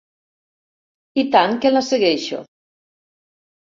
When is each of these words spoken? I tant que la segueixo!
I 1.23 1.27
tant 1.37 1.55
que 1.65 1.73
la 1.75 1.85
segueixo! 1.91 2.43